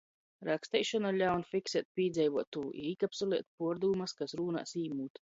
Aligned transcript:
Raksteišona 0.47 1.09
ļaun 1.17 1.43
fiksēt 1.49 1.85
pīdzeivuotū 1.99 2.63
i 2.79 2.85
īkapsulēt 2.93 3.47
puordūmys, 3.59 4.15
kas 4.23 4.35
rūnās 4.41 4.73
īmūt. 4.85 5.21